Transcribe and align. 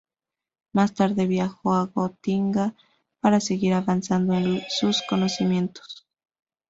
Más 0.73 0.95
tarde 0.95 1.27
viajó 1.27 1.75
a 1.75 1.85
Gotinga 1.85 2.73
para 3.19 3.39
seguir 3.39 3.75
avanzando 3.75 4.33
en 4.33 4.63
sus 4.67 5.03
conocimientos. 5.07 6.07